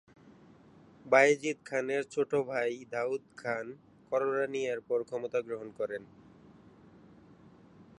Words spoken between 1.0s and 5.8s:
বায়েজিদ খানের ছোট ভাই দাউদ খান কররানী এরপর ক্ষমতা গ্রহণ